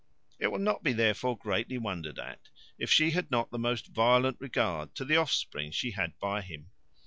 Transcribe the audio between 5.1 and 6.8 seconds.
offspring she had by him.